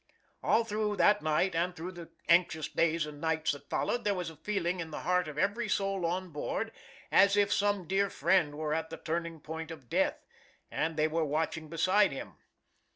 [0.41, 4.31] "All through that night, and through the anxious days and nights that followed, there was
[4.31, 6.71] a feeling in the heart of every soul on board,
[7.11, 10.17] as if some dear friend were at the turning point of death,
[10.71, 12.33] and they were watching beside him.